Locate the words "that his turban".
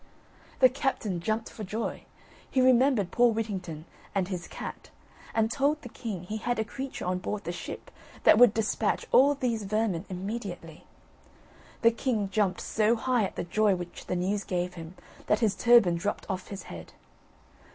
15.27-15.97